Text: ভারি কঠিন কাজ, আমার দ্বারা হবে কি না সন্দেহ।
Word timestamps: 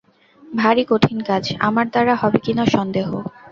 ভারি 0.43 0.83
কঠিন 0.89 1.19
কাজ, 1.29 1.43
আমার 1.67 1.85
দ্বারা 1.93 2.13
হবে 2.15 2.37
কি 2.45 2.51
না 2.57 2.65
সন্দেহ। 2.75 3.07